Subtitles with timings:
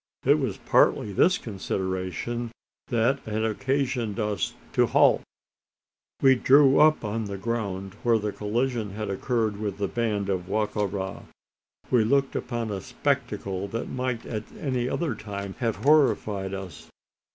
[0.25, 2.49] It was partly this consideration
[2.87, 5.21] that had occasioned us to halt.
[6.23, 10.49] We drew up on the ground where the collision had occurred with the band of
[10.49, 11.21] Wa ka ra.
[11.91, 16.87] We looked upon a spectacle that might at any other time have horrified us.